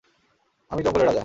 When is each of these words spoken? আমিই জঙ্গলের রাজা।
আমিই 0.71 0.83
জঙ্গলের 0.85 1.07
রাজা। 1.07 1.19